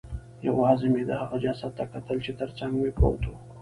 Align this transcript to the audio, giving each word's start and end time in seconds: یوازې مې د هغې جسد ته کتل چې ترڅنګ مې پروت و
یوازې 0.47 0.87
مې 0.93 1.03
د 1.09 1.11
هغې 1.21 1.37
جسد 1.43 1.71
ته 1.77 1.83
کتل 1.93 2.17
چې 2.25 2.31
ترڅنګ 2.39 2.71
مې 2.81 2.91
پروت 2.97 3.23
و 3.27 3.31